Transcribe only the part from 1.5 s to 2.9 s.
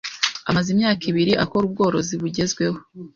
ubworozi bugezweho